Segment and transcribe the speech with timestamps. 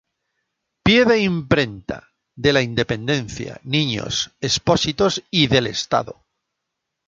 [0.85, 1.99] Pie de imprenta:
[2.43, 6.25] de la Independencia, Niños Expósitos y del Estado.